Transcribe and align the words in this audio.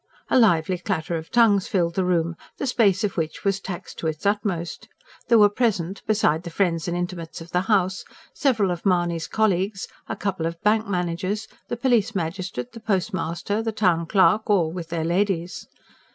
A 0.31 0.39
lively 0.39 0.79
clatter 0.79 1.15
of 1.15 1.29
tongues 1.29 1.67
filled 1.67 1.93
the 1.93 2.03
room, 2.03 2.35
the 2.57 2.65
space 2.65 3.03
of 3.03 3.17
which 3.17 3.43
was 3.45 3.59
taxed 3.59 3.99
to 3.99 4.07
its 4.07 4.25
utmost: 4.25 4.87
there 5.27 5.37
were 5.37 5.47
present, 5.47 6.01
besides 6.07 6.43
the 6.43 6.49
friends 6.49 6.87
and 6.87 6.97
intimates 6.97 7.39
of 7.39 7.51
the 7.51 7.61
house, 7.69 8.03
several 8.33 8.71
of 8.71 8.83
Mahony's 8.83 9.27
colleagues, 9.27 9.87
a 10.09 10.15
couple 10.15 10.47
of 10.47 10.59
Bank 10.63 10.87
Managers, 10.87 11.47
the 11.67 11.77
Police 11.77 12.15
Magistrate, 12.15 12.71
the 12.71 12.79
Postmaster, 12.79 13.61
the 13.61 13.71
Town 13.71 14.07
Clerk, 14.07 14.49
all 14.49 14.71
with 14.71 14.89
their 14.89 15.05
ladies. 15.05 15.67